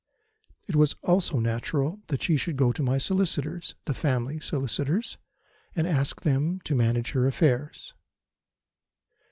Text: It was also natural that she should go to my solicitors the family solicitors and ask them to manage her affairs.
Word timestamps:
It 0.67 0.75
was 0.75 0.95
also 1.03 1.37
natural 1.37 1.99
that 2.07 2.23
she 2.23 2.35
should 2.35 2.57
go 2.57 2.71
to 2.71 2.81
my 2.81 2.97
solicitors 2.97 3.75
the 3.85 3.93
family 3.93 4.39
solicitors 4.39 5.17
and 5.75 5.85
ask 5.85 6.21
them 6.23 6.59
to 6.61 6.73
manage 6.73 7.11
her 7.11 7.27
affairs. 7.27 7.93